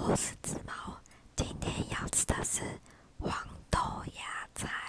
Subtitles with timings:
[0.00, 0.96] 我是紫毛
[1.34, 2.62] 今天要吃的是
[3.18, 3.32] 黄
[3.68, 3.78] 豆
[4.14, 4.87] 芽菜。